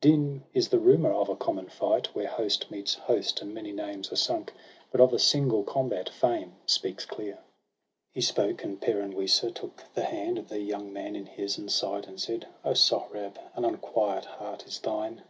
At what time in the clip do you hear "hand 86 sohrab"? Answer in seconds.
10.04-10.38